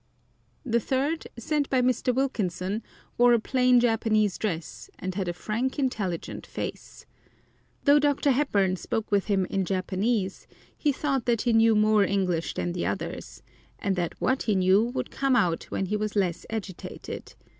[0.65, 2.11] The third, sent by Mr.
[2.11, 2.81] Wilkinson,
[3.19, 7.05] wore a plain Japanese dress, and had a frank, intelligent face.
[7.83, 8.31] Though Dr.
[8.31, 12.87] Hepburn spoke with him in Japanese, he thought that he knew more English than the
[12.87, 13.43] others,
[13.77, 17.35] and that what he knew would come out when he was less agitated.